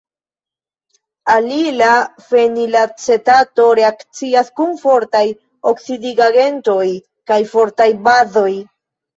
Alila 1.33 1.89
fenilacetato 2.29 3.67
reakcias 3.81 4.51
kun 4.61 4.73
fortaj 4.87 5.23
oksidigagentoj 5.73 6.89
kaj 7.33 7.41
fortaj 7.55 7.91
bazoj. 8.11 8.51